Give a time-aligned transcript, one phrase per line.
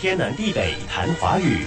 [0.00, 1.58] 天南地北谈华语。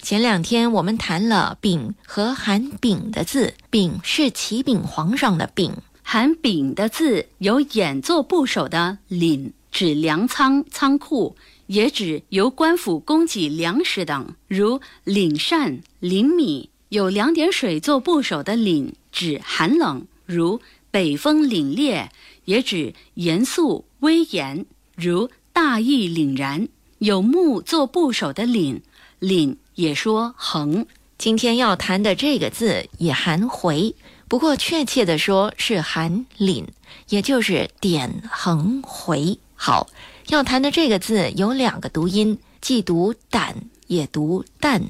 [0.00, 5.70] 前两天我们谈了“丙”和含“丙”的字，“丙”是启禀皇上的“丙”，
[6.02, 20.58] 含“丙”的字有演作部首的“廪”，指粮仓、仓库，也指由官府供给粮食等，如廪膳、廪米；有两点水做部首的“凛”，指寒冷，如
[20.90, 22.08] 北风凛冽，
[22.46, 24.64] 也指严肃威严，
[24.94, 26.68] 如大义凛然；
[26.98, 28.82] 有木做部首的“凛
[29.20, 29.56] ”，“凛。
[29.74, 30.84] 也说横，
[31.16, 33.94] 今天要谈的这个字也含回，
[34.28, 36.66] 不过确切的说是含凛，
[37.08, 39.38] 也就是点横回。
[39.54, 39.88] 好，
[40.28, 44.82] 要谈的这个字有两个读音，既读胆也读淡，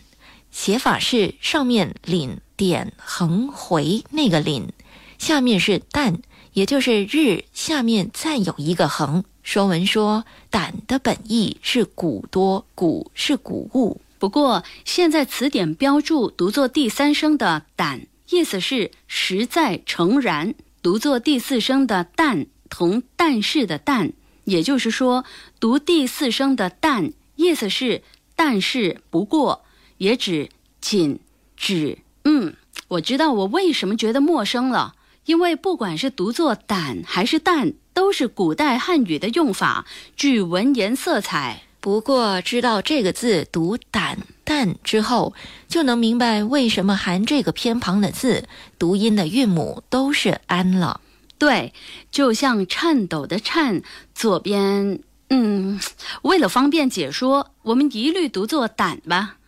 [0.51, 4.71] 写法是上面凛点横回那个凛，
[5.17, 6.19] 下面是淡，
[6.55, 9.23] 也就是日下面再有一个横。
[9.47, 14.01] 说文说胆的本意是谷多，谷是谷物。
[14.19, 24.13] 不过，现在词典标注读作第三声的“胆”，意思是实在诚然；读作第四声的“但”，同“但是”的“但”，
[24.43, 25.25] 也就是说，
[25.61, 28.03] 读第四声的“但”，意思是
[28.35, 29.65] 但是不过，
[29.99, 30.49] 也指
[30.81, 31.21] 仅
[31.57, 32.57] 指嗯。
[32.89, 39.87] 我知道我为什么觉得陌生了，因为不管是读作“胆”还是“但”，都是古代汉语的用法，
[40.19, 41.63] 具文言色彩。
[41.81, 45.33] 不过，知道这个字读“胆”“但”之后，
[45.67, 48.47] 就能明白为什么含这个偏旁的字
[48.79, 51.01] 读音的韵母都是“安”了。
[51.39, 51.73] 对，
[52.11, 53.81] 就像颤抖的“颤”，
[54.15, 55.81] 左边，嗯，
[56.21, 59.39] 为了方便解说，我们一律读作“胆”吧。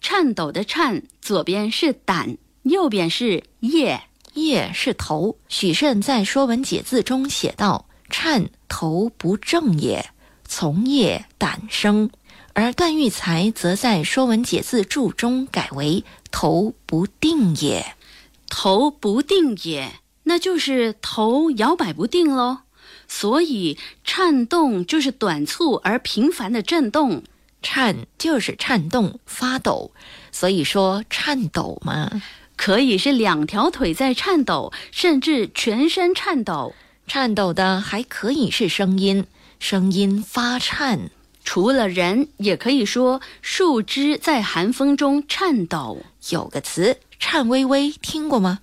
[0.00, 4.02] 颤抖的“颤”，左边是“胆”，右边是“叶
[4.34, 5.36] ”，“叶”是头。
[5.48, 10.10] 许慎在《说文解字》中写道：“颤头不正也。”
[10.46, 12.10] 从业胆生，
[12.52, 17.96] 而段玉裁则在《说文解字注》中改为“头不定也”，
[18.50, 19.90] 头不定也，
[20.24, 22.58] 那就是头摇摆不定喽。
[23.08, 27.22] 所以颤动就是短促而频繁的震动，
[27.62, 29.92] 颤就是颤动、发抖，
[30.30, 32.22] 所以说颤抖嘛，
[32.56, 36.74] 可以是两条腿在颤抖，甚至全身颤抖。
[37.06, 39.26] 颤抖的还可以是声音。
[39.58, 41.10] 声音发颤，
[41.44, 46.04] 除了人，也可以说树枝在寒风中颤抖。
[46.30, 48.60] 有个词“颤巍巍”，听过吗？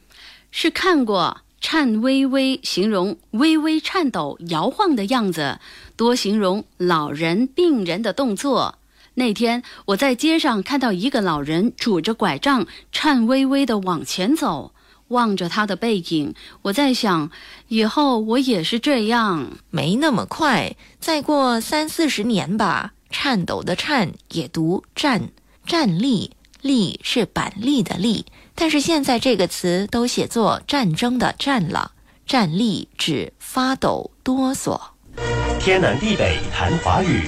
[0.52, 5.60] 是看过，“颤巍巍”形容微微颤抖、摇晃的样子，
[5.96, 8.78] 多形容老人、病人的动作。
[9.16, 14.74] 那天我在街上看到一个老人拄着拐杖，颤巍巍地往前走。
[15.10, 17.32] 望着他的背影，我在想，
[17.68, 19.58] 以后我也是这样。
[19.70, 22.94] 没那么快，再过三四十年吧。
[23.10, 25.32] 颤抖的“颤”也读“站”，
[25.68, 31.92] 站立，立是板栗的“栗”，但是现在这个词都写作战争的“战”了。
[32.26, 34.80] 站立指发抖、哆嗦。
[35.60, 37.28] 天南地北谈华语。